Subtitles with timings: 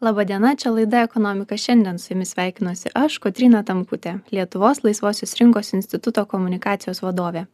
[0.00, 6.22] Labadiena, čia laida Ekonomika šiandien su jumis sveikinuosi aš, Kotrina Tamkutė, Lietuvos Laisvosios rinkos instituto
[6.30, 7.48] komunikacijos vadovė.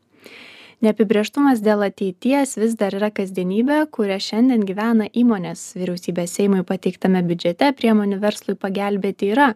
[0.84, 5.62] Neapibrieštumas dėl ateities vis dar yra kasdienybė, kuria šiandien gyvena įmonės.
[5.80, 9.54] Vyriausybės Seimui pateiktame biudžete priemonių verslui pagelbėti yra,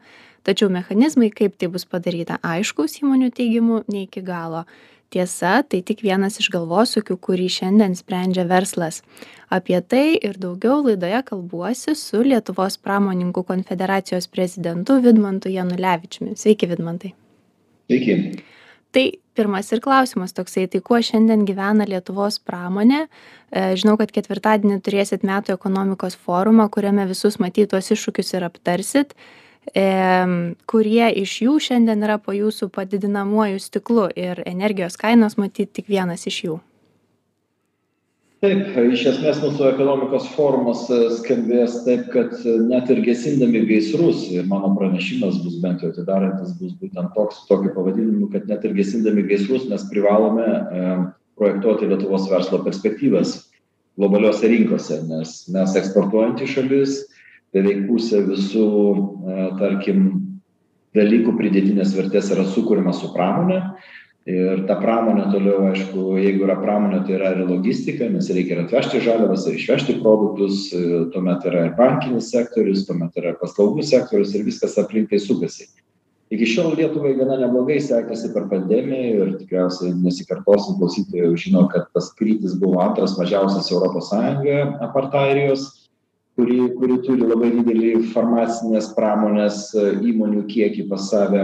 [0.49, 4.65] tačiau mechanizmai, kaip tai bus padaryta, aiškus įmonių teigimų ne iki galo
[5.11, 9.03] tiesa tai tik vienas iš galvosūkių kurį šiandien sprendžia verslas.
[9.49, 16.37] Apie tai ir daugiau laidoje kalbuosi su lietuvos pramonininkų konfederacijos prezidentu vidmantu janulevičiumi.
[16.37, 17.15] Sveiki vidmantai.
[17.89, 18.45] Sveiki.
[18.93, 19.05] Tai
[19.37, 23.05] pirmas ir klausimas toksai tai kuo šiandien gyvena lietuvos pramonė?
[23.53, 29.13] E, žinau kad ketvirtadienį turėsit metų ekonomikos forumą kuriame visus matyt tuos iššūkius ir aptarsit
[30.69, 36.27] kurie iš jų šiandien yra po jūsų padidinamuoju stiklu ir energijos kainos matyt tik vienas
[36.31, 36.57] iš jų.
[38.39, 44.29] Taip, iš esmės mūsų ekonomikos forumas e, skambės taip, kad e, net ir gesindami gaisrus,
[44.31, 48.77] ir mano pranešimas bus bent jau atidarantis, bus būtent toks, tokiu pavadinimu, kad net ir
[48.79, 50.95] gesindami gaisrus mes privalome e,
[51.41, 53.35] projektuoti Lietuvos verslo perspektyvas
[53.99, 56.95] globaliuose rinkose, nes mes eksportuojantį šalis,
[57.57, 58.67] beveik pusė visų,
[59.29, 60.09] e, tarkim,
[60.97, 63.63] dalykų pridėtinės vertės yra sukūrima su pramonė.
[64.29, 68.65] Ir ta pramonė toliau, aišku, jeigu yra pramonė, tai yra ir logistika, nes reikia ir
[68.67, 74.35] atvežti žaliavas, ir išvežti produktus, e, tuomet yra ir bankinis sektorius, tuomet yra paslaugų sektorius
[74.37, 75.71] ir viskas aplinkai sukasi.
[76.29, 82.11] Iki šiol Lietuvai gana neblogai sekėsi per pandemiją ir tikriausiai nesikartosim klausytojai žino, kad tas
[82.19, 85.71] krytis buvo antras mažiausias Europos Sąjungoje apart Airijos
[86.39, 91.43] kuri kuri turi labai didelį farmacinės pramonės e, įmonių kiekį pas save.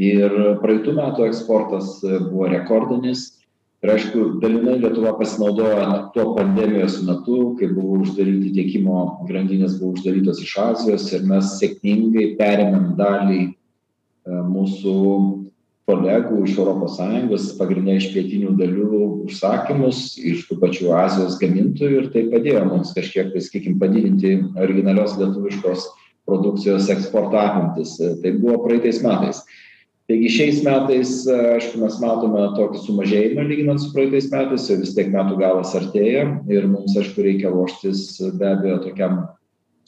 [0.00, 3.26] Ir praeitų metų eksportas e, buvo rekordinis.
[3.84, 10.40] Ir aišku, dalinai Lietuva pasinaudojo tuo pandemijos metu, kai buvo uždaryti tiekimo grandinės, buvo uždarytos
[10.40, 13.52] iš Azijos ir mes sėkmingai perėmėm dalį e,
[14.54, 14.96] mūsų
[15.90, 22.12] kolegų iš europos sąjungos pagrinde iš pietinių dalių užsakymus iš tų pačių azijos gamintojų ir
[22.14, 25.88] tai padėjo mums kažkiek tai sakykim padidinti originalios lietuviškos
[26.28, 27.96] produkcijos eksporto apimtis.
[27.98, 29.42] Tai buvo praeitais metais.
[30.10, 35.10] Taigi šiais metais aišku mes matome tokį sumažėjimą lyginant su praeitais metais jau vis tiek
[35.14, 39.22] metų galas artėja ir mums aišku reikia ruoštis be abejo tokiam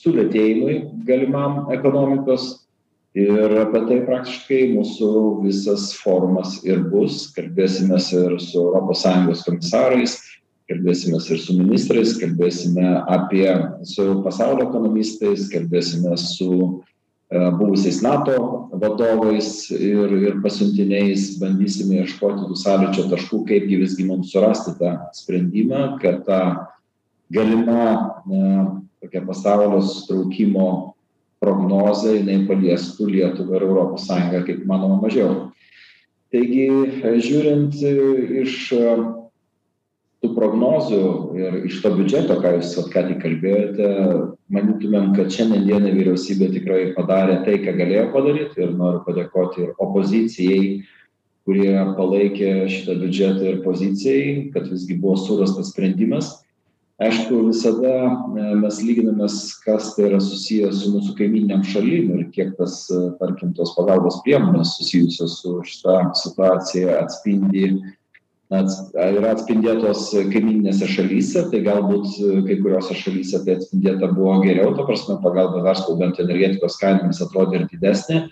[0.03, 0.77] sulėtėjimui
[1.07, 2.64] galimam ekonomikos
[3.15, 5.11] ir apie tai praktiškai mūsų
[5.45, 7.29] visas forumas ir bus.
[7.37, 10.19] Kalbėsimės ir su europos sąjungos komisarais
[10.71, 13.47] kalbėsimės ir su ministrais kalbėsime apie
[13.87, 18.37] su pasaulio ekonomistais kalbėsimės su e, buvusiais nato
[18.73, 21.35] vadovais ir ir pasiuntiniais.
[21.43, 26.41] Bandysime ieškoti tų sąlyčio taškų kaipgi visgi mums surasti tą sprendimą kad ta
[27.31, 30.94] galima na tokia pasaulio susitraukimo
[31.45, 35.51] prognozė jinai paliestų Lietuvą ir Europos Sąjungą kaip manoma mažiau.
[36.35, 36.67] Taigi,
[37.23, 37.77] žiūrint
[38.43, 38.95] iš e,
[40.25, 41.03] tų prognozių
[41.39, 43.91] ir iš to biudžeto, ką jūs ką tik kalbėjote,
[44.55, 49.75] manytumėm, kad šiandien dieną vyriausybė tikrai padarė tai, ką galėjo padaryti ir noriu padėkoti ir
[49.85, 50.65] opozicijai,
[51.45, 56.33] kurie palaikė šitą biudžetą ir pozicijai, kad visgi buvo surastas sprendimas
[57.03, 57.95] aišku visada
[58.39, 63.01] e, mes lyginamės kas tai yra susiję su mūsų kaimyninėm šalim ir kiek tas e,
[63.19, 67.73] tarkim tos pagalbos priemonės susijusios su šita situacija atspindi
[68.55, 74.77] ats yra atspindėtos kaimyninėse šalyse tai galbūt e, kai kuriose šalyse tai atspindėta buvo geriau
[74.79, 78.23] ta prasme pagalba verslui bent energetikos kainomis atrodė ir didesnė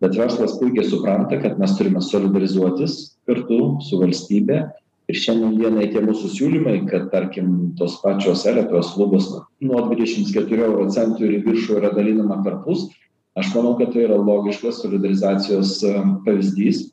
[0.00, 2.96] bet verslas puikiai supranta kad mes turime solidarizuotis
[3.28, 4.64] kartu su valstybe
[5.06, 9.30] ir šiandien dienai tie mūsų siūlymai kad tarkim tos pačios elektros lubos
[9.62, 12.88] nuo dvidešims keturių euro centų ir į viršų yra dalinama perpus
[13.38, 15.94] aš manau kad tai yra logiškas solidarizacijos e,
[16.26, 16.86] pavyzdys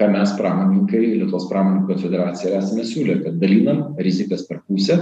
[0.00, 4.98] ką mes pramonininkai lietuvos pramonininkų konfederacija ir esame siūlę kad dalinam rizikas per pusę.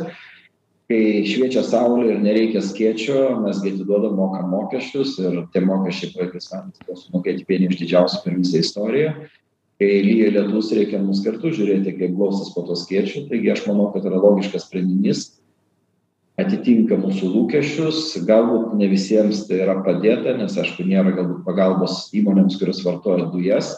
[0.90, 6.50] Kai šviečia saulė ir nereikia skėčio mes gi atiduodam mokam mokesčius ir tie mokesčiai praeitais
[6.52, 9.14] metais buvo sumokėti vieni iš didžiausių per visą istoriją
[9.82, 13.88] kai lyja lietus reikia mums kartu žiūrėti kaip glausis po tuo skėčiu taigi aš manau
[13.94, 15.30] kad yra logiškas sprendinys.
[16.40, 18.14] Atitinka mūsų lūkesčius.
[18.28, 23.74] Galbūt ne visiems tai yra padėta nes aišku nėra galbūt pagalbos įmonėms kurios vartoja dujas.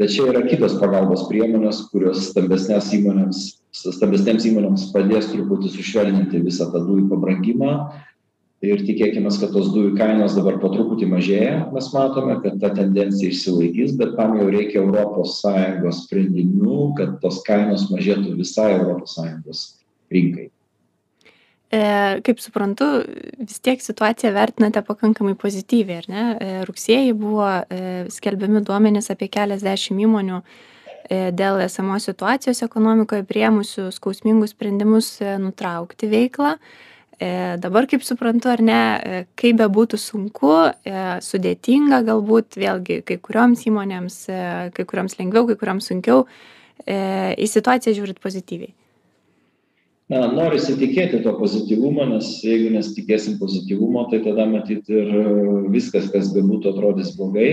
[0.00, 3.40] Čia yra kitos pagalbos priemonės kurios stambesnes įmonėms
[3.70, 7.74] stambesnėms įmonėms padės truputį sušvelninti visą tą dujų pabrangimą
[8.64, 13.32] ir tikėkimės kad tos dujų kainos dabar po truputį mažėja mes matome kad ta tendencija
[13.32, 19.66] išsilaikys bet tam jau reikia europos sąjungos sprendinių kad tos kainos mažėtų visai europos sąjungos
[20.12, 20.50] rinkai
[21.70, 22.86] kaip suprantu,
[23.38, 26.24] vis tiek situaciją vertinate pakankamai pozityviai, ar ne?
[26.66, 27.46] Rugsėjai buvo
[28.10, 30.40] skelbiami duomenys apie keliasdešimt įmonių
[31.10, 36.56] dėl esamos situacijos ekonomikoje priemusių skausmingus sprendimus nutraukti veiklą.
[37.20, 38.80] Dabar, kaip suprantu, ar ne,
[39.36, 40.54] kaip be būtų sunku,
[41.20, 44.16] sudėtinga galbūt, vėlgi, kai kurioms įmonėms,
[44.72, 46.24] kai kurioms lengviau, kai kurioms sunkiau,
[46.88, 48.72] į situaciją žiūrit pozityviai?
[50.10, 55.12] Na norisi tikėti to pozityvumo nes jeigu nesitikėsim pozityvumo tai tada matyt ir
[55.70, 57.50] viskas kas bebūtų atrodys blogai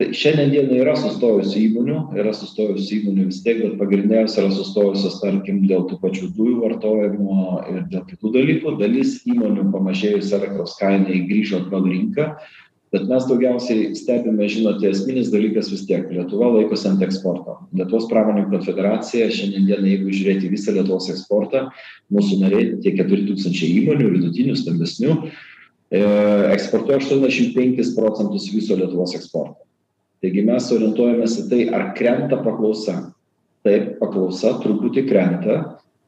[0.00, 4.50] tai šiandien dienai yra sustojusių įmonių yra sustojusių įmonių vis tiek bet pagrinde jos yra
[4.56, 7.38] sustojusios tarkim dėl tų pačių dujų vartojimo
[7.70, 8.74] ir dėl kitų dalykų.
[8.80, 12.32] Dalis įmonių pamažėjus elektros kainai grįžo atgal rinką
[12.94, 17.56] bet mes daugiausiai stebime žinote esminis dalykas vis tiek lietuva laikosi ant eksporto.
[17.74, 21.68] Lietuvos pramoninkų konfederacija šiandien dienai jeigu žiūrėti visą lietuvos eksportą
[22.14, 26.04] mūsų nariai tie keturi tūkstančiai įmonių vidutinių stambesnių e,
[26.54, 29.63] eksportuoja aštuoniasdešimt penkis procentus viso lietuvos eksporto
[30.24, 33.10] taigi mes orientuojamės į tai ar krenta paklausa.
[33.64, 35.60] Taip paklausa truputį krenta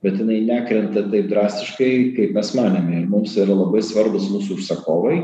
[0.05, 3.01] bet jinai nekrenta taip drastiškai kaip mes manėme.
[3.01, 5.21] Ir mums yra labai svarbūs mūsų užsakovai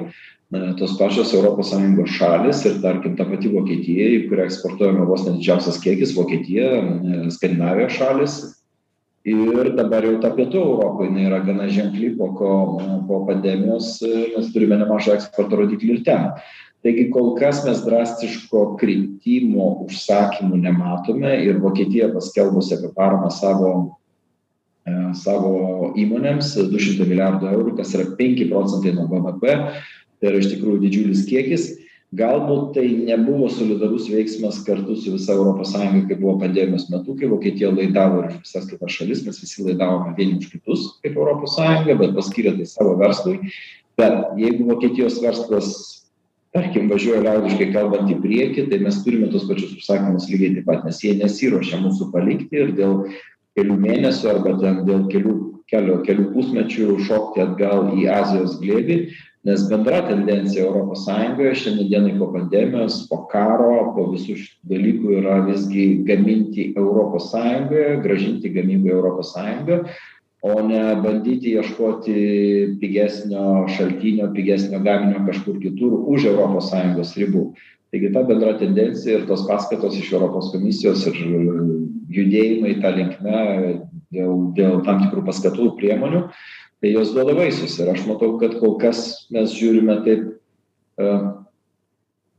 [0.76, 5.78] tos pačios sąjungos šalys ir tarkim ta pati vokietija į kurią eksportuojama vos ne didžiausias
[5.80, 6.66] kiekis vokietija
[7.32, 8.34] skandinavijos šalys
[9.24, 12.50] ir dabar jau ta pietų europa jinai yra gana ženkli po ko
[13.08, 16.28] po pandemijos mes turime nemažą eksporto rodiklį ir ten
[16.82, 23.72] taigi kol kas mes drastiško kritimo užsakymų nematome ir vokietija paskelbusi apie paramą savo
[24.86, 29.54] e, savo įmonėms du šimtai milijardų eurų kas yra penki procentai nuo bvp
[30.22, 31.70] tai yra iš tikrųjų didžiulis kiekis.
[32.12, 37.70] Galbūt tai nebuvo solidarus veiksmas kartu su visa sąjunga kaip buvo pandemijos metu kai vokietija
[37.72, 42.52] laidavo ir visas kitas šalis mes visi laidavome vieni už kitus kaip sąjunga bet paskyrė
[42.58, 43.38] tai savo verslui.
[43.96, 46.01] Bet jeigu vokietijos verslas
[46.52, 50.84] tarkim važiuoja liaudiškai kalbant į priekį tai mes turime tuos pačius užsakymus lygiai taip pat
[50.88, 52.98] nes jie nesiruošia mūsų palikti ir dėl
[53.56, 55.36] kelių mėnesių arba ten dėl kelių
[55.72, 58.98] kelio kelių pusmečių šokti atgal į azijos glėbį
[59.48, 65.14] nes bendra tendencija europos sąjungoje šiandien dienai po pandemijos po karo po visų šitų dalykų
[65.22, 69.80] yra visgi gaminti europos sąjungoje grąžinti gamybą į europos sąjungą
[70.42, 72.14] o ne bandyti ieškoti
[72.80, 77.44] pigesnio šaltinio pigesnio gaminio kažkur kitur už europos sąjungos ribų.
[77.92, 81.20] Taigi ta bendra tendencija ir tos paskatos iš europos komisijos ir
[82.12, 83.44] judėjimai ta linkme
[84.12, 86.24] dėl dėl tam tikrų paskatų priemonių
[86.82, 87.78] tai jos duoda vaisius.
[87.78, 90.26] Ir aš matau kad kol kas mes žiūrime taip
[90.98, 91.41] a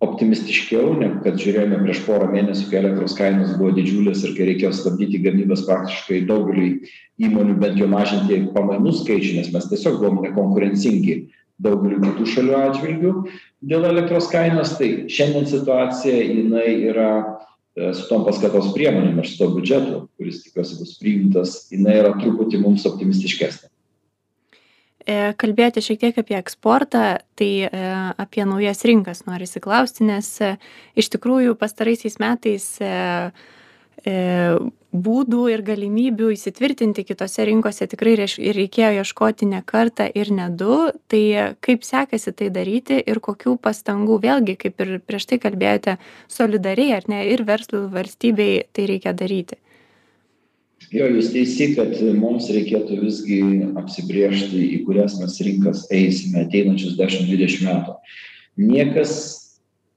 [0.03, 4.73] optimistiškiau negu kad žiūrėjome prieš porą mėnesių kai elektros kainos buvo didžiulės ir kai reikėjo
[4.75, 6.89] stabdyti gamybas praktiškai daugeliui
[7.23, 11.17] įmonių bent jau mažinti pamainų skaičių nes mes tiesiog buvom nekonkurencingi
[11.63, 13.13] daugeliui kitų šalių atžvilgiu
[13.63, 14.75] dėl elektros kainos.
[14.79, 20.41] Tai šiandien situacija jinai yra e, su tom paskatos priemonėm ir su tuo biudžetu kuris
[20.47, 23.72] tikiuosi bus priimtas jinai yra truputį mums optimistiškesnė
[25.37, 27.71] kalbėjote šiek tiek apie eksportą, tai e,
[28.19, 30.53] apie naujas rinkas norisi klausti, nes e,
[30.99, 32.69] iš tikrųjų pastaraisiais metais
[34.03, 40.89] būdų ir galimybių įsitvirtinti kitose rinkose tikrai reikėjo ieškoti ne kartą ir ne du.
[41.07, 41.23] Tai
[41.63, 45.95] kaip sekasi tai daryti ir kokių pastangų, vėlgi, kaip ir prieš tai kalbėjote,
[46.27, 49.62] solidariai ar ne, ir verslui, valstybei tai reikia daryti
[50.93, 53.39] jo jūs teisi kad mums reikėtų visgi
[53.79, 57.97] apsibrėžti į kurias mes rinkas eisime ateinančius dešim dvidešim metų.
[58.61, 59.15] Niekas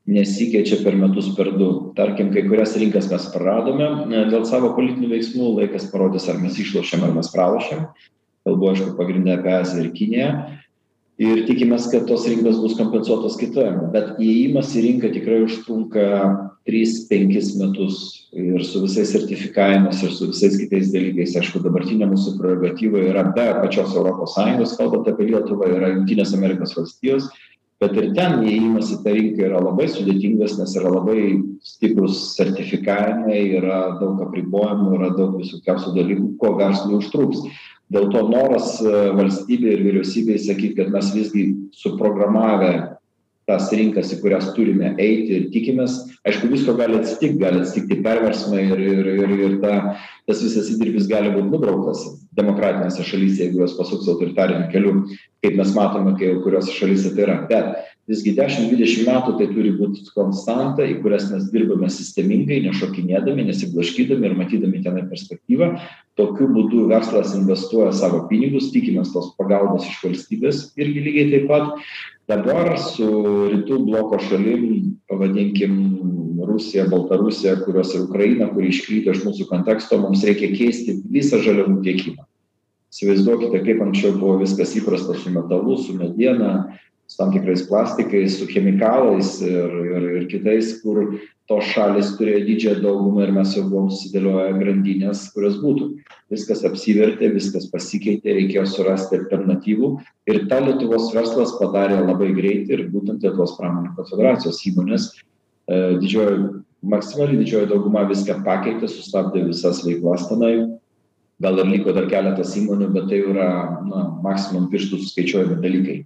[0.06, 1.70] nesikeičia per metus per du.
[1.98, 3.88] Tarkim kai kurias rinkas mes praradome
[4.30, 7.88] dėl savo politinių veiksmų laikas parodys ar mes išlošėm ar mes pralošėm.
[8.46, 10.30] Kalbu aišku pagrinde apie aziją ir kiniją
[11.22, 16.04] ir tikimės kad tos rinkos bus kompensuotos kitur bet įėjimas į rinką tikrai užtrunka
[16.66, 21.36] tris penkis metus ir su visais sertifikavimais ir su visais kitais dalykais.
[21.38, 27.30] Aišku dabartinė mūsų prerogatyva yra be pačios sąjungos kalbant apie lietuvą yra jungtinės amerikos valstijos
[27.82, 31.20] bet ir ten įėjimas į tą rinką yra labai sudėtingas nes yra labai
[31.66, 37.44] stiprūs sertifikavimai yra daug apribojimų yra daug visokiausių dalykų ko verslui užtruks
[37.92, 38.78] dėl to noras
[39.18, 42.95] valstybei ir vyriausybei sakyt kad mes visgi suprogramavę
[43.46, 45.98] tas rinkas į kurias turime eiti ir tikimės.
[46.26, 49.74] Aišku visko gali atsitikt gali atsitikti perversmai ir ir ir ir ta
[50.26, 52.02] tas visas įdirbis gali būt nubrauktas
[52.34, 54.96] demokratinėse šalyse jeigu jos pasuks autoritariniu keliu
[55.44, 57.36] kaip mes matome kai kuriose šalyse tai yra.
[57.46, 57.76] Bet
[58.10, 64.26] visgi dešim dvidešim metų tai turi būt konstanta į kurias mes dirbame sistemingai nešokinėdami nesiblaškydami
[64.26, 65.72] ir matydami tenai perspektyvą.
[66.18, 71.74] Tokiu būdu verslas investuoja savo pinigus tikimės tos pagalbos iš valstybės irgi lygiai taip pat
[72.30, 73.06] dabar su
[73.52, 75.76] rytų bloko šalim pavadinkim
[76.46, 81.80] rusija baltarusija kurios ir ukraina kuri iškrito iš mūsų konteksto mums reikia keisti visą žaliavų
[81.86, 82.26] tiekimą.
[82.94, 86.52] Įsivaizduokite kaip anksčiau buvo viskas įprasta su metalu su mediena
[87.06, 92.82] su tam tikrais plastikais su chemikalais ir ir ir kitais kur tos šalys turėjo didžiąją
[92.82, 95.92] daugumą ir mes jau buvom susidėlioję grandines kurios būtų.
[96.34, 99.92] Viskas apsivertė viskas pasikeitė reikėjo surasti alternatyvų
[100.32, 106.64] ir tą lietuvos verslas padarė labai greit ir būtent lietuvos pramonininkų konfederacijos įmonės e, didžioji
[106.82, 110.56] maksimali didžioji dauguma viską pakeitė sustabdė visas veiklas tenai.
[111.42, 113.48] Gal ir liko dar keletas įmonių bet tai yra
[113.84, 115.96] na maksimum pirštų suskaičiuojami dalykai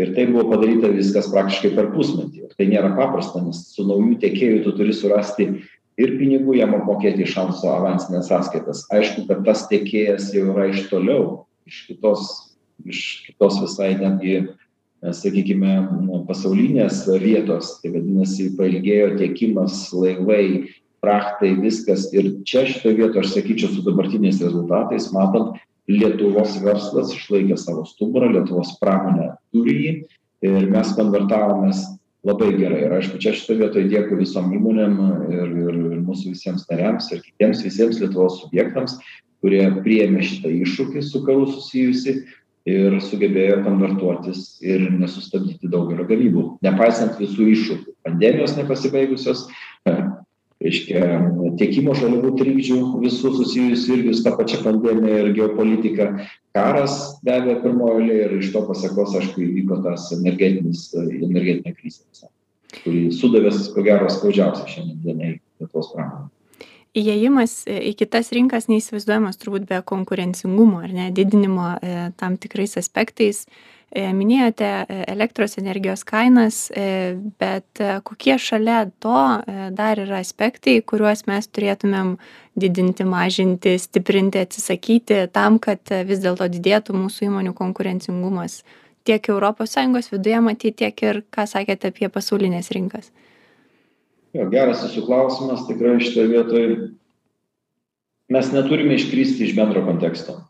[0.00, 2.44] ir tai buvo padaryta viskas praktiškai per pusmetį.
[2.48, 5.48] Ir tai nėra paprasta nes su nauju tiekėju tu turi surasti
[6.00, 8.84] ir pinigų jam apmokėti iš anksto avansines sąskaitas.
[8.94, 12.28] Aišku kad tas tiekėjas jau yra iš toliau iš kitos
[12.84, 14.48] iš kitos visai netgi
[15.04, 15.76] sakykime
[16.28, 17.78] pasaulinės vietos.
[17.82, 20.72] Tai vadinasi pailgėjo tiekimas laivai
[21.04, 22.08] frachtai viskas.
[22.16, 25.60] Ir čia šitoj vietoj aš sakyčiau su dabartiniais rezultatais matant
[25.90, 29.92] lietuvos verslas išlaikė savo stuburą lietuvos pramonė turi jį
[30.44, 31.84] ir mes konvertavomės
[32.24, 32.86] labai gerai.
[32.86, 34.96] Ir aišku čia šitoj vietoj dėkui visom įmonėm
[35.28, 38.96] ir ir ir mūsų visiems nariams ir kitiems visiems lietuvos subjektams
[39.44, 42.14] kurie priėmė šitą iššūkį su karu susijusį
[42.72, 46.44] ir sugebėjo konvertuotis ir nesustabdyti daugelio gamybų.
[46.64, 49.44] Nepaisant visų iššūkių pandemijos nepasibaigusios
[50.64, 51.08] reiškia
[51.60, 56.08] tiekimo žaliavų trikdžių visų susijusių irgi su ta pačia pandemija ir geopolitika.
[56.56, 62.30] Karas be abejo pirmoj eilėj ir iš to pasekos aišku įvyko tas energetinis energetinė krizė
[62.82, 66.32] kuri sudavė ko gero skaudžiausiai šiandien dienai lietuvos pramonei
[66.94, 73.44] įėjimas į kitas rinkas neįsivaizduojamas turbūt be konkurencingumo ar ne didinimo e, tam tikrais aspektais
[73.92, 79.18] minėjote e, elektros energijos kainas, e, bet kokie šalia to
[79.74, 82.16] dar yra aspektai, kuriuos mes turėtumėm
[82.58, 88.62] didinti, mažinti, stiprinti, atsisakyti tam, kad vis dėlto didėtų mūsų įmonių konkurencingumas
[89.04, 93.10] tiek ES viduje matyti, tiek ir, ką sakėte apie pasaulinės rinkas.
[94.34, 96.68] Jo, geras jūsų klausimas, tikrai šitoje vietoje
[98.32, 100.40] mes neturime iškrysti iš bendro konteksto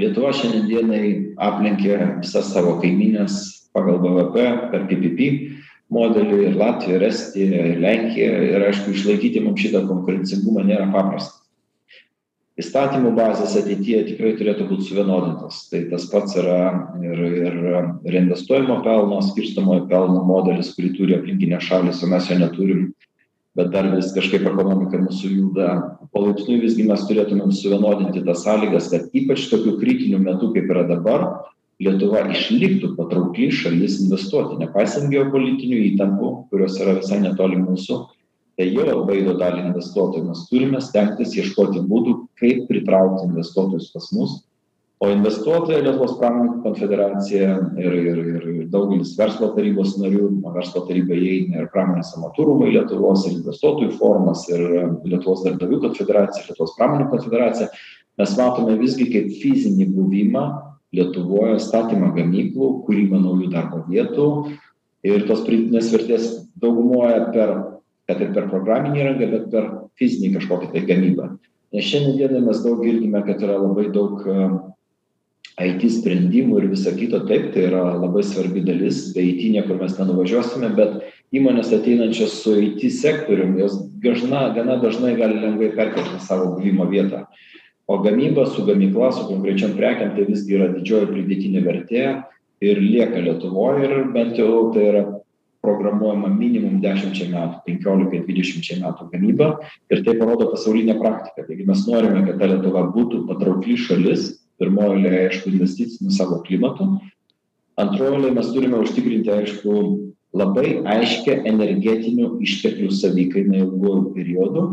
[0.00, 1.04] lietuva šiandien dienai
[1.48, 3.38] aplenkė visas savo kaimynes
[3.76, 5.30] pagal bvp per ppp
[5.92, 11.42] modelį ir latviją ir estiją ir lenkiją ir aišku išlaikyti mum šitą konkurencingumą nėra paprasta.
[12.56, 15.66] Įstatymų bazės ateityje tikrai turėtų būt suvienodintos.
[15.68, 16.60] Tai tas pats yra
[17.04, 17.58] ir ir
[18.14, 22.86] reinvestuojamo pelno skirstomojo pelno modelis kurį turi aplinkinės šalys o mes jo neturim
[23.56, 25.68] bet dar vis kažkaip ekonomika mūsų juda
[26.12, 31.24] palaipsniui visgi mes turėtumėm suvienodinti tas sąlygas kad ypač tokiu kritiniu metu kaip yra dabar
[31.82, 38.02] lietuva išliktų patraukli šalis investuoti nepaisant geopolitinių įtampų kurios yra visai netoli mūsų.
[38.56, 44.38] Tai jau baido dalį investuotojų mes turime stengtis ieškoti būdų kaip pritraukti investuotojus pas mus
[44.96, 47.48] o investuotojai lietuvos pramonininkų konfederacija
[47.82, 52.70] ir ir ir daugelis verslo tarybos narių o verslo taryba įeina ir pramonės amatų rūmai
[52.72, 54.62] lietuvos ir investuotojų forumas ir
[55.04, 57.68] lietuvos darbdavių konfederacija lietuvos pramonininkų konfederacija
[58.16, 60.46] mes matome visgi kaip fizinį buvimą
[60.96, 64.30] lietuvoje statymą gamyklų kūrimą naujų darbo vietų
[65.04, 66.30] ir tos pridėtinės vertės
[66.62, 67.52] daugumoje per
[68.06, 71.28] kad ir per programinę įrangą bet per fizinį kažkokią tai gamybą.
[71.74, 74.22] Nes šiandien dienai mes daug girdime kad yra labai daug
[75.64, 79.96] it sprendimų ir visa kita taip tai yra labai svarbi dalis be it niekur mes
[79.96, 81.00] nenuvažiuosime bet
[81.32, 87.24] įmonės ateinančios su it sektorium jos dažna gana dažnai gali lengvai perkelti savo buvimo vietą.
[87.88, 92.02] O gamyba su gamykla su konkrečiom prekėm tai visgi yra didžioji pridėtinė vertė
[92.60, 95.04] ir lieka lietuvoj ir bent jau tai yra
[95.64, 99.52] programuojama minimum dešimčiai metų penkiolikai dvidešimčiai metų gamyba
[99.90, 104.96] ir tai parodo pasaulinė praktika taigi mes norime kad ta lietuva būtų patraukli šalis pirmoj
[104.96, 106.88] eilėj aišku investiciniu savo klimatu.
[107.80, 109.76] Antroj eilėj mes turime užtikrinti aišku
[110.36, 114.66] labai aiškią energetinių išteklių savikainą ilguoju periodu.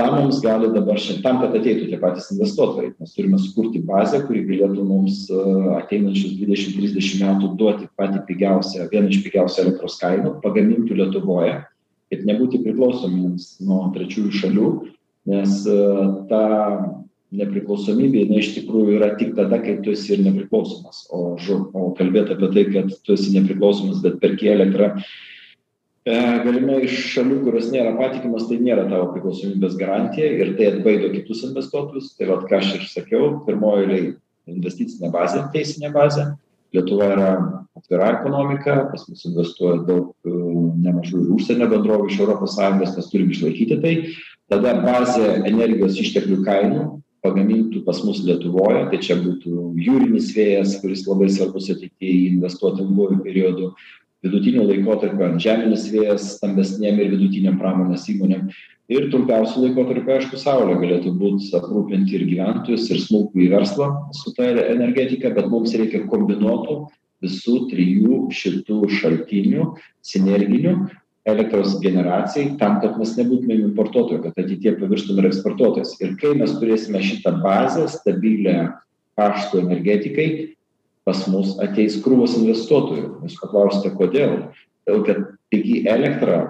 [0.00, 2.94] Tam mums gali dabar tam kad ateitų tie patys investuotojai.
[3.02, 5.26] Mes turime sukurti bazę kuri galėtų mums
[5.76, 11.58] ateinančius dvidešim trisdešim metų duoti patį pigiausią vieną iš pigiausių elektros kainų pagamintų lietuvoje
[12.10, 14.70] kad nebūti priklausomiems nuo trečiųjų šalių
[15.30, 15.60] nes
[16.30, 16.42] ta
[17.30, 21.04] nepriklausomybė jinai iš tikrųjų yra tik tada kai tu esi ir nepriklausomas.
[21.14, 26.80] O žu o kalbėt apie tai kad tu esi nepriklausomas bet perki elektrą e, galimai
[26.88, 32.14] iš šalių kurios nėra patikimos tai nėra tavo priklausomybės garantija ir tai atbaido kitus investuotojus.
[32.18, 34.06] Tai vat ką aš ir sakiau pirmoj eilėj
[34.50, 36.32] investicinė bazė teisinė bazė.
[36.74, 37.30] Lietuva yra
[37.78, 40.34] atvira ekonomika pas mus investuoja daug e,
[40.82, 43.94] nemažai ir užsienio bendrovių iš sąjungos mes turim išlaikyti tai.
[44.50, 46.82] Tada bazė energijos išteklių kainų
[47.24, 53.20] pagamintų pas mus lietuvoje tai čia būtų jūrinis vėjas kuris labai svarbus ateity investuot ilguoju
[53.24, 53.72] periodu
[54.24, 58.50] vidutiniu laikotarpiu antžeminis vėjas stambesnėm ir vidutinėm pramonės įmonėm.
[58.90, 64.48] Ir trumpiausiu laikotarpiu aišku saulė galėtų būt aprūpinti ir gyventojus ir smulkųjį verslą su ta
[64.50, 66.80] energetika bet mums reikia kombinuotų
[67.24, 69.70] visų trijų šitų šaltinių
[70.10, 70.74] sinerginių
[71.32, 76.54] elektros generacijai tam kad mes nebūtumėm importuotoju kad ateityje pavirstum ir eksportuotojais ir kai mes
[76.60, 78.56] turėsime šitą bazę stabilią
[79.20, 80.28] kaštų energetikai
[81.08, 83.06] pas mus ateis krūvos investuotojų.
[83.24, 84.34] Jūs paklausite kodėl?
[84.84, 85.22] Todėl kad
[85.52, 86.40] pigi elektra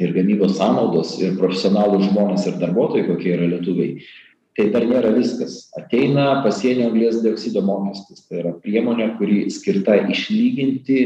[0.00, 4.00] ir gamybos sąnaudos ir profesionalūs žmonės ir darbuotojai kokie yra lietuviai
[4.60, 5.68] tai dar nėra viskas.
[5.78, 8.24] Ateina pasienio anglies dioksido mokestis.
[8.28, 11.00] Tai yra priemonė kuri skirta išlyginti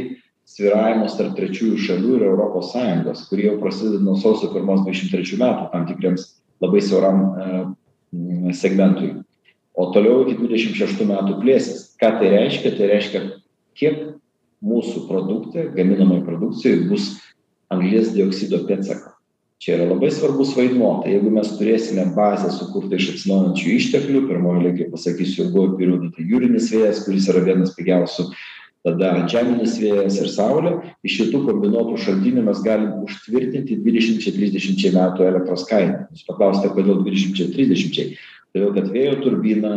[0.48, 5.38] svyravimus tarp trečiųjų šalių ir europos sąjungos kuri jau prasideda nuo sausio pirmos dvidešim trečių
[5.40, 6.26] metų tam tikriems
[6.62, 9.14] labai siauram e, segmentui.
[9.74, 11.88] O toliau iki dvidešim šeštų metų plėsis.
[11.98, 12.76] Ką tai reiškia?
[12.78, 13.22] Tai reiškia
[13.78, 14.04] kiek
[14.64, 17.08] mūsų produkte gaminamoj produkcijoj bus
[17.74, 19.10] anglies dioksido pėdsako.
[19.64, 20.98] Čia yra labai svarbus vaidmuo.
[21.02, 26.10] Tai jeigu mes turėsime bazę sukurtą iš atsinaujinančių išteklių pirmoj eilėj kaip pasakysiu ilguoju periodu
[26.14, 28.28] tai jūrinis vėjas kuris yra vienas pigiausių
[28.84, 30.74] tada žeminis vėjas ir saulė.
[31.06, 36.06] Iš šitų kombinuotų šaltinių mes galim užtvirtinti dvidešimčiai trisdešimčiai metų elektros kainą.
[36.12, 38.16] Jūs paklausėte kodėl dvidešimčiai trisdešimčiai
[38.54, 39.72] todėl kad vėjo turbina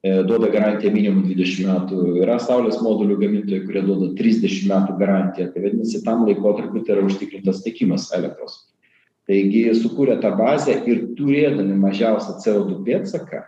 [0.00, 2.04] e, duoda garantiją minimum dvidešim metų.
[2.22, 5.50] Yra saulės modulių gamintojai kurie duoda trisdešim metų garantiją.
[5.52, 8.62] Tai vadinasi tam laikotarpiui tai yra užtikrintas tiekimas elektros.
[9.28, 13.44] Taigi sukūrę tą bazę ir turėdami mažiausią co du pėdsaką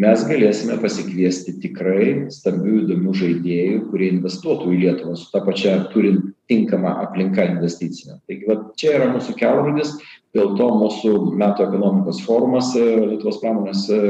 [0.00, 6.30] mes galėsime pasikviesti tikrai stambių įdomių žaidėjų kurie investuotų į lietuvą su ta pačia turint
[6.50, 8.16] tinkamą aplinka investicinę.
[8.28, 9.92] Taigi vat čia yra mūsų kelrodis
[10.36, 14.00] dėl to mūsų metų ekonomikos forumas e, lietuvos pramonės e,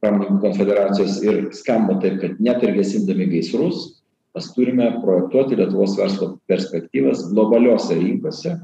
[0.00, 4.00] pramonininkų konfederacijos ir skamba taip kad net ir gesindami gaisrus
[4.34, 8.56] mes turime projektuoti lietuvos verslo perspektyvas globaliose rinkose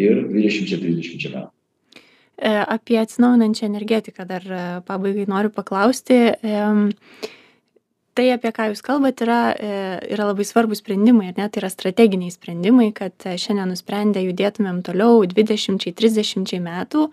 [0.00, 1.53] ir dvidešimčia trisdešimčia metų
[2.42, 6.18] apie atsinaujinančią energetiką dar e, pabaigai noriu paklausti.
[8.14, 9.78] Tai, apie ką Jūs kalbate, yra, e,
[10.14, 11.48] yra labai svarbus sprendimai, ar ne?
[11.50, 17.08] Tai yra strateginiai sprendimai, kad šiandien nusprendę judėtumėm toliau 20-30 metų.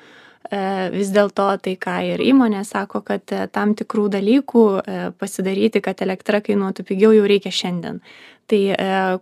[0.91, 4.63] Vis dėlto tai, ką ir įmonė sako, kad tam tikrų dalykų
[5.21, 8.01] pasidaryti, kad elektra kainuotų pigiau, jau reikia šiandien.
[8.49, 8.59] Tai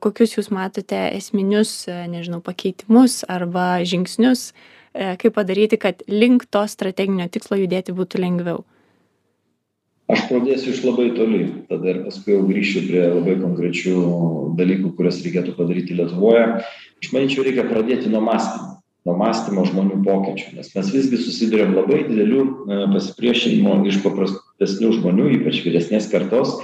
[0.01, 7.30] kokius Jūs matote esminius, nežinau, pakeitimus arba žingsnius, E, kaip padaryti, kad link to strateginio
[7.32, 8.63] tikslo judėti būtų lengviau?
[10.10, 13.99] Aš pradėsiu iš labai toli, tada ir paskui jau grįšiu prie labai konkrečių
[14.58, 16.45] dalykų, kurias reikėtų padaryti Lietuvoje.
[17.04, 22.02] Aš manyčiau, reikia pradėti nuo mąstymo, nuo mąstymo žmonių pokyčių, nes mes visgi susidurėm labai
[22.08, 26.58] didelių e, pasipriešinimo iš paprastesnių žmonių, ypač vyresnės kartos,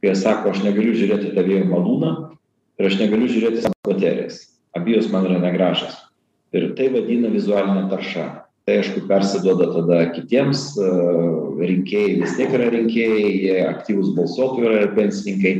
[0.00, 2.16] kai jie sako, aš negaliu žiūrėti tą vėjo malūną
[2.80, 4.40] ir aš negaliu žiūrėti savo baterijas.
[4.76, 6.05] Abijos man yra negražios
[6.56, 8.26] ir tai vadina vizualine tarša.
[8.66, 10.86] Tai aišku persiduoda tada kitiems e,
[11.68, 15.52] rinkėjai vis tiek yra rinkėjai jie aktyvūs balsuotojai yra ir pensininkai.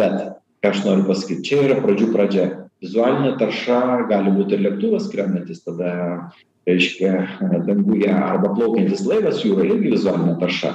[0.00, 0.16] Bet
[0.64, 2.46] ką aš noriu pasakyt čia yra pradžių pradžia.
[2.82, 3.78] Vizualinė tarša
[4.10, 5.92] gali būt ir lėktuvas skrendantis tada
[6.66, 7.12] reiškia
[7.68, 10.74] danguje arba plaukiantis laivas jūroj irgi vizualinė tarša.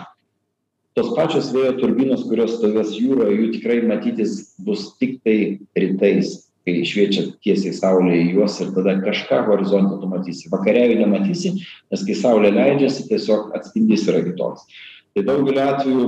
[0.96, 7.30] Tos pačios vėjo turbinos kurios stovės jūroj jų tikrai matytis bus tiktai rytais kai šviečia
[7.46, 10.50] tiesiai saulė į juos ir tada kažką horizonte tu matysi.
[10.52, 14.68] Vakare jau nematysi nes kai saulė leidžiasi tiesiog atspindys yra kitoks.
[15.16, 16.08] Tai daugeliu atvejų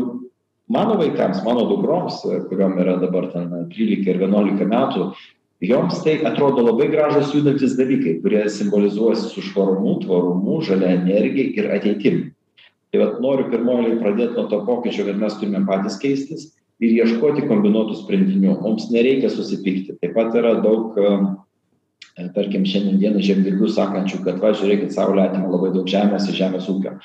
[0.69, 5.09] mano vaikams mano dukroms kuriom yra dabar ten trylika ir vienuolika metų
[5.65, 11.71] joms tai atrodo labai gražūs judantys dalykai kurie simbolizuojas su švarumu tvarumu žalia energija ir
[11.79, 12.21] ateitim
[12.91, 16.47] tai vat noriu pirmoj eilėj pradėt nuo to pokyčio kad mes turime patys keistis
[16.79, 18.57] ir ieškoti kombinuotų sprendinių.
[18.63, 19.97] Mums nereikia susipykti.
[20.01, 21.15] Taip pat yra daug e,
[22.35, 26.69] tarkim šiandien dienai žemdirbių sakančių kad va žiūrėkit saulė atima labai daug žemės iš žemės
[26.71, 26.95] ūkio.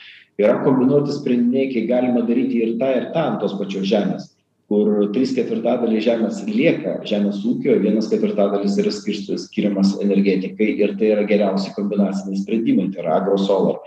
[0.40, 4.30] Yra kombinuoti sprendiniai kai galima daryti ir tą ir tą ant tos pačios žemės
[4.70, 11.12] kur trys ketvirtadaliai žemės lieka žemės ūkio vienas ketvirtadalis yra skirsto skiriamas energetikai ir tai
[11.12, 13.82] yra geriausi kombinaciniai sprendimai tai yra agrosolar.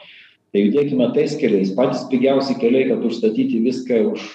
[0.53, 1.73] Tai judėkime tais keliais.
[1.75, 4.27] Patys pigiausi keliai kad užstatyti viską už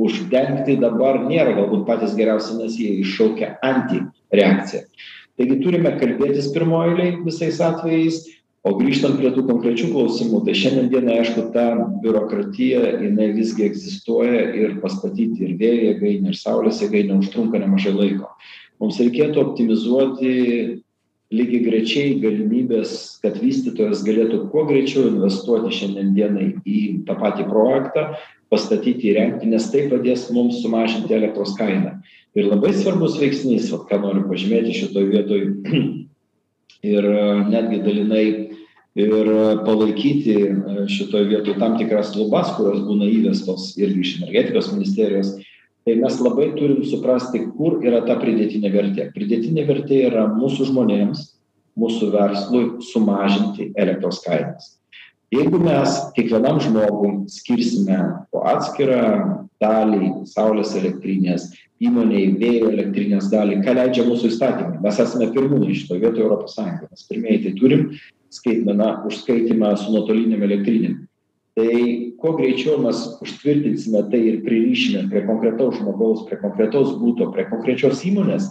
[0.00, 4.00] uždengti dabar nėra galbūt patys geriausi nes jie iššaukia anti
[4.32, 4.86] reakciją
[5.40, 8.22] taigi turime kalbėtis pirmoj eilėj visais atvejais
[8.62, 11.66] o grįžtant prie tų konkrečių klausimų tai šiandien aišku ta
[12.04, 18.30] biurokratija jinai visgi egzistuoja ir pastatyti ir vėjo jėgainę ir saulės jėgainę užtrunka nemažai laiko.
[18.82, 20.32] Mums reikėtų optimizuoti
[21.32, 28.12] lygiagrečiai galimybes kad vystytojas galėtų kuo greičiau investuoti šiandien dienai į tą patį projektą
[28.52, 31.96] pastatyti įrengti nes tai padės mums sumažinti elektros kainą.
[32.36, 35.42] Ir labai svarbus veiksnys vat ką noriu pažymėti šitoj vietoj
[36.94, 37.08] ir
[37.48, 38.26] netgi dalinai
[39.02, 39.30] ir
[39.64, 40.36] palaikyti
[40.92, 45.32] šitoj vietoj tam tikras lubas kurios būna įvestos irgi iš energetikos ministerijos
[45.86, 49.08] tai mes labai turim suprasti kur yra ta pridėtinė vertė.
[49.16, 51.24] Pridėtinė vertė yra mūsų žmonėms
[51.80, 54.76] mūsų verslui sumažinti elektros kainas
[55.32, 57.98] jeigu mes kiekvienam žmogui skirsime
[58.32, 59.02] po atskirą
[59.62, 61.50] dalį saulės elektrinės
[61.82, 64.80] įmonei vėjo elektrinės dalį ką leidžia mūsų įstatymai?
[64.82, 67.86] Mes esame pirmūnai šitoj vietoj europos sąjungoj mes pirmieji tai turim
[68.32, 71.00] skaitmeną užskaitymą su nuotolinėm elektrinėm.
[71.58, 71.72] Tai
[72.20, 78.04] kuo greičiau mes užtvirtinsime tai ir pririšime prie konkretaus žmogaus prie konkretaus buto prie konkrečios
[78.08, 78.48] įmonės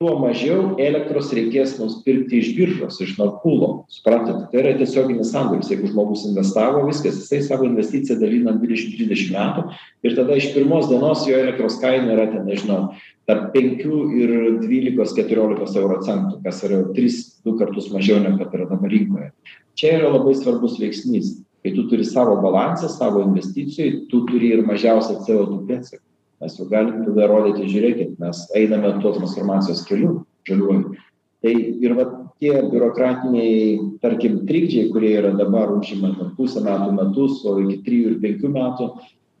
[0.00, 5.28] tuo mažiau elektros reikės mums pirkti iš biržos iš nord pulo suprantat tai yra tiesioginis
[5.34, 9.66] sandoris jeigu žmogus investavo viskas jisai savo investiciją dalina dvidešim trisdešim metų
[10.08, 12.80] ir tada iš pirmos dienos jo elektros kaina yra ten nežinau
[13.28, 18.56] tarp penkių ir dvylikos keturiolikos euro centų kas yra tris du kartus mažiau negu kad
[18.56, 19.34] yra dabar rinkoje.
[19.76, 21.42] Čia yra labai svarbus veiksnys.
[21.60, 26.06] Kai tu turi savo balansą savo investicijoj tu turi ir mažiausią co du pėdsaką
[26.40, 30.96] mes jau galim tada rodyti žiūrėkit mes einame tuo transformacijos keliu žaliuoju.
[31.40, 37.40] Tai ir vat tie biurokratiniai tarkim trikdžiai kurie yra dabar užima ten pusę metų metus
[37.44, 38.90] o iki trijų ir penkių metų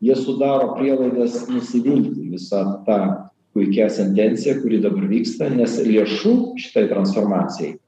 [0.04, 2.98] jie sudaro prielaidas nusivilti visa ta
[3.56, 7.78] puikia sentencija kuri dabar vyksta nes lėšų šitai transformacijai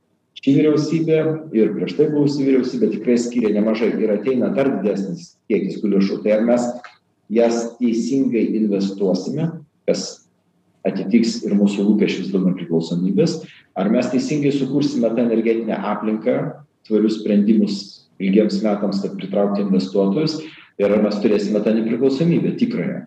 [0.42, 1.18] ši vyriausybė
[1.54, 6.18] ir prieš tai buvusi vyriausybė tikrai skyrė nemažai ir ateina dar didesnis kiekis tų lėšų.
[6.24, 6.64] Tai ar mes
[7.32, 9.48] jas teisingai investuosime
[9.88, 10.22] kas
[10.86, 13.40] atitiks ir mūsų lūkesčius dėl nepriklausomybės.
[13.78, 16.36] Ar mes teisingai sukursime tą energetinę aplinką
[16.86, 17.78] tvarius sprendimus
[18.22, 20.40] ilgiems metams kad pritraukti investuotojus
[20.82, 23.02] ir ar mes turėsime tą nepriklausomybę tikrąją.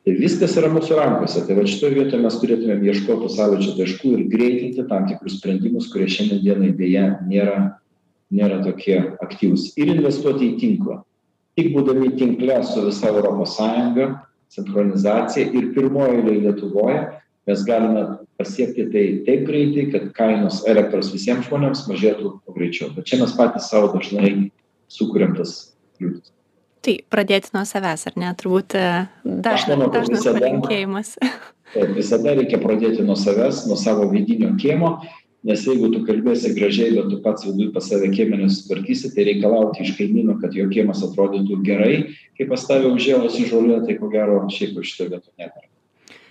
[0.00, 1.42] Tai viskas yra mūsų rankose.
[1.46, 5.90] Tai vat šitoj vietoj mes turėtumėm ieškot tų sąlyčio taškų ir greitinti tam tikrus sprendimus
[5.92, 7.76] kurie šiandien dienai deja nėra
[8.30, 9.72] nėra tokie aktyvūs.
[9.80, 11.00] Ir investuoti į tinklą
[11.58, 14.10] tik būdami tinkle su visa europos sąjunga
[14.50, 16.98] sinchronizacija ir pirmoj eilėj lietuvoje
[17.50, 18.04] mes galime
[18.40, 23.34] pasiekti tai taip greitai kad kainos elektros visiems žmonėms mažėtų kuo greičiau bet čia mes
[23.38, 24.50] patys sau dažnai
[24.90, 26.34] sukuriam tas kliūtis
[26.80, 28.28] Tai pradėti nuo savęs, ar ne?
[28.40, 28.84] Turbūt e,
[29.24, 31.10] dažna, dažnas visada, palinkėjimas.
[31.74, 34.94] Taip, visada reikia pradėti nuo savęs, nuo savo vidinio kiemo
[35.46, 39.86] nes jeigu tu kalbėsi gražiai bet tu pats viduj pas save kieme nesusitvarkysi tai reikalauti
[39.86, 41.94] iš kaimyno kad jo kiemas atrodytų gerai
[42.38, 45.68] kai pas tave užžėlusi žolė tai ko gero šiaip jau šitoj vietoj nedera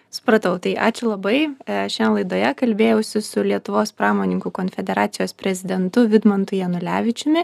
[0.09, 1.51] Supratau, tai ačiū labai.
[1.69, 7.43] E, šiandien laidoje kalbėjausi su Lietuvos pramoninkų konfederacijos prezidentu Vidmantu Janulevičiumi.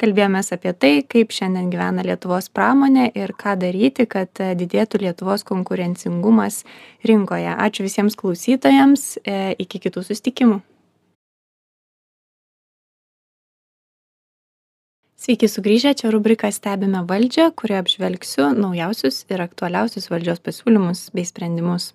[0.00, 5.44] Kalbėjomės apie tai, kaip šiandien gyvena Lietuvos pramonė ir ką daryti, kad e, didėtų Lietuvos
[5.44, 6.62] konkurencingumas
[7.04, 7.52] rinkoje.
[7.52, 9.04] Ačiū visiems klausytojams.
[9.20, 10.62] E, iki kitų sustikimų.
[15.16, 21.94] Sveiki sugrįžę, čia rubrika Stebime valdžią, kurioje apžvelgsiu naujausius ir aktualiausius valdžios pasiūlymus bei sprendimus.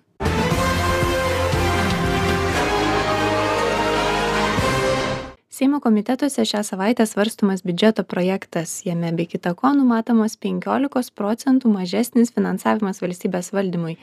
[5.54, 8.80] Seimo komitetuose šią savaitę svarstumas biudžeto projektas.
[8.82, 14.00] Jame be kita ko numatomas 15 procentų mažesnis finansavimas valstybės valdymui.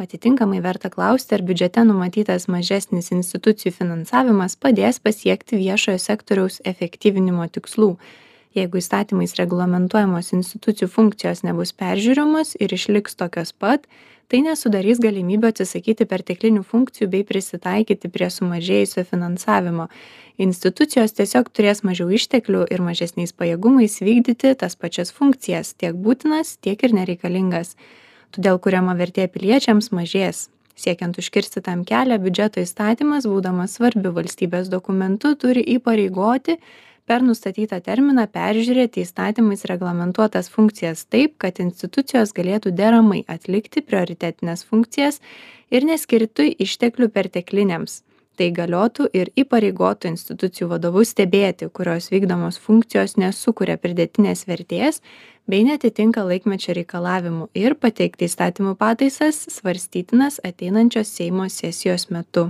[0.00, 7.98] Atitinkamai verta klausti, ar biudžete numatytas mažesnis institucijų finansavimas padės pasiekti viešojo sektoriaus efektyvinimo tikslų
[8.56, 13.86] jeigu įstatymais reglamentuojamos institucijų funkcijos nebus peržiūrimos ir išliks tokios pat
[14.32, 19.88] tai nesudarys galimybių atsisakyti perteklinių funkcijų bei prisitaikyti prie sumažėjusio finansavimo.
[20.40, 26.80] Institucijos tiesiog turės mažiau išteklių ir mažesniais pajėgumais vykdyti tas pačias funkcijas tiek būtinas tiek
[26.80, 27.76] ir nereikalingas.
[28.32, 30.46] Todėl kuriama vertė piliečiams mažės.
[30.72, 36.56] Siekiant užkirsti tam kelią biudžeto įstatymas būdamas svarbiu valstybės dokumentu turi įpareigoti
[37.06, 45.20] per nustatytą terminą peržiūrėti įstatymais reglamentuotas funkcijas taip kad institucijos galėtų deramai atlikti prioritetines funkcijas
[45.70, 48.02] ir neskirtų išteklių pertekliniams.
[48.38, 55.02] Tai galiotų ir įpareigotų institucijų vadovus stebėti kurios vykdomos funkcijos nesukuria pridėtinės vertės
[55.44, 62.48] bei neatitinka laikmečio reikalavimų ir pateikti įstatymų pataisas svarstytinas ateinančios seimo sesijos metu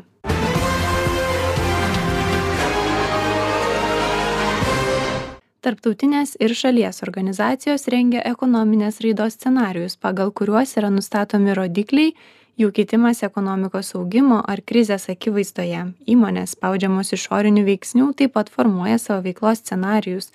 [5.62, 12.16] tarptautinės ir šalies organizacijos rengia ekonominės raidos scenarijus pagal kuriuos yra nustatomi rodikliai
[12.58, 15.84] jų kitimas ekonomikos augimo ar krizės akivaizdoje.
[16.14, 20.32] Įmonės spaudžiamos išorinių veiksnių taip pat formuoja savo veiklos scenarijus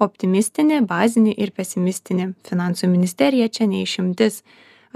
[0.00, 4.42] optimistinį bazinį ir pesimistinį finansų ministerija čia ne išimtis.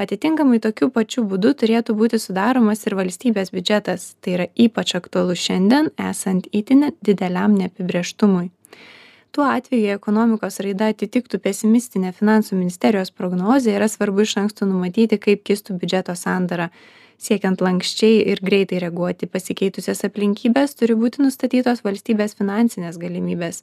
[0.00, 4.14] Atitinkamai tokiu pačiu būdu turėtų būti sudaromas ir valstybės biudžetas.
[4.24, 8.48] Tai yra ypač aktualu šiandien esant itin dideliam neapibrėžtumui
[9.34, 15.18] tuo atveju jei ekonomikos raida atitiktų pesimistinę finansų ministerijos prognozę yra svarbu iš anksto numatyti
[15.18, 16.68] kaip kistų biudžeto sandara.
[17.18, 23.62] Siekiant lanksčiai ir greitai reaguoti į pasikeitusias aplinkybes turi būti nustatytos valstybės finansinės galimybės.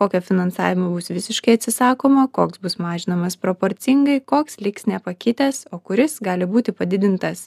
[0.00, 6.50] Kokio finansavimo bus visiškai atsisakoma koks bus mažinamas proporcingai koks liks nepakitęs o kuris gali
[6.50, 7.46] būti padidintas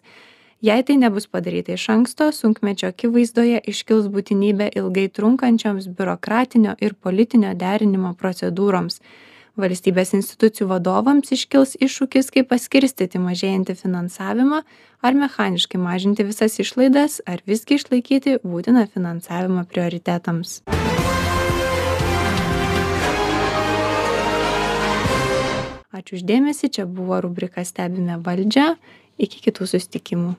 [0.65, 7.51] jei tai nebus padaryta iš anksto sunkmečio akivaizdoje iškils būtinybė ilgai trunkančioms biurokratinio ir politinio
[7.53, 8.97] derinimo procedūroms.
[9.61, 14.63] Valstybės institucijų vadovams iškils iššūkis kaip paskirstyti mažėjantį finansavimą
[15.05, 20.63] ar mechaniškai mažinti visas išlaidas ar visgi išlaikyti būtiną finansavimą prioritetams.
[25.95, 28.73] Ačiū už dėmesį čia buvo rubrika stebime valdžią.
[29.15, 30.33] Iki kitų susitikimų